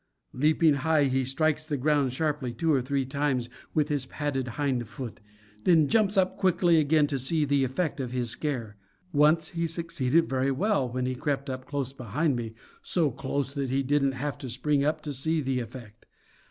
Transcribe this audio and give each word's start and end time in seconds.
Leaping 0.33 0.73
high 0.73 1.03
he 1.03 1.23
strikes 1.23 1.63
the 1.63 1.77
ground 1.77 2.11
sharply 2.11 2.51
two 2.51 2.73
or 2.73 2.81
three 2.81 3.05
times 3.05 3.49
with 3.75 3.89
his 3.89 4.07
padded 4.07 4.47
hind 4.57 4.87
foot; 4.87 5.19
then 5.63 5.87
jumps 5.87 6.17
up 6.17 6.39
quickly 6.39 6.79
again 6.79 7.05
to 7.05 7.19
see 7.19 7.45
the 7.45 7.63
effect 7.63 7.99
of 7.99 8.11
his 8.11 8.31
scare. 8.31 8.77
Once 9.13 9.49
he 9.49 9.67
succeeded 9.67 10.27
very 10.27 10.49
well, 10.51 10.89
when 10.89 11.05
he 11.05 11.13
crept 11.13 11.51
up 11.51 11.67
close 11.67 11.93
behind 11.93 12.35
me, 12.35 12.55
so 12.81 13.11
close 13.11 13.53
that 13.53 13.69
he 13.69 13.83
didn't 13.83 14.13
have 14.13 14.39
to 14.39 14.49
spring 14.49 14.83
up 14.83 15.01
to 15.01 15.13
see 15.13 15.39
the 15.39 15.59
effect. 15.59 16.07